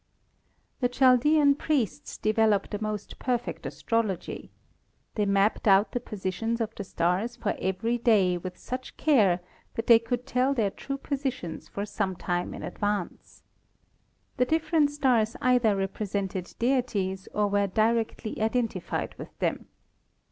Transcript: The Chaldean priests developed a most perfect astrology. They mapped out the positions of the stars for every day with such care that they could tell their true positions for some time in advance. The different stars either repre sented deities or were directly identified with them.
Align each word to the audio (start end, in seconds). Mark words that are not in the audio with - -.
The 0.79 0.89
Chaldean 0.89 1.53
priests 1.53 2.17
developed 2.17 2.73
a 2.73 2.81
most 2.81 3.19
perfect 3.19 3.67
astrology. 3.67 4.49
They 5.13 5.27
mapped 5.27 5.67
out 5.67 5.91
the 5.91 5.99
positions 5.99 6.59
of 6.59 6.73
the 6.73 6.83
stars 6.83 7.35
for 7.35 7.55
every 7.59 7.99
day 7.99 8.35
with 8.39 8.57
such 8.57 8.97
care 8.97 9.41
that 9.75 9.85
they 9.85 9.99
could 9.99 10.25
tell 10.25 10.55
their 10.55 10.71
true 10.71 10.97
positions 10.97 11.67
for 11.67 11.85
some 11.85 12.15
time 12.15 12.55
in 12.55 12.63
advance. 12.63 13.43
The 14.37 14.45
different 14.45 14.89
stars 14.89 15.35
either 15.39 15.75
repre 15.75 16.07
sented 16.09 16.57
deities 16.57 17.27
or 17.31 17.47
were 17.47 17.67
directly 17.67 18.41
identified 18.41 19.13
with 19.19 19.37
them. 19.37 19.67